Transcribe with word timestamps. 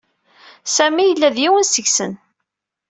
Sami 0.75 1.03
yella 1.05 1.29
d 1.35 1.37
yiwen 1.43 1.65
seg-sen. 1.67 2.13